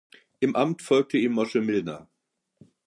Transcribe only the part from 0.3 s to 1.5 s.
Im Amt folgte ihm